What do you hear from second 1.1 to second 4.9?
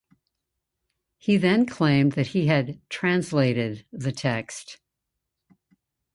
He then claimed that he had "translated" the text.